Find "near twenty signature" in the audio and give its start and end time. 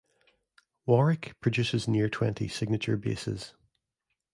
1.87-2.97